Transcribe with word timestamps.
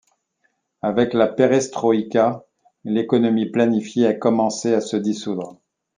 Avec 0.81 1.13
la 1.13 1.27
perestroïka, 1.27 2.43
l'économie 2.85 3.51
planifiée 3.51 4.07
a 4.07 4.15
commencé 4.15 4.73
à 4.73 4.81
se 4.81 4.97
dissoudre. 4.97 5.61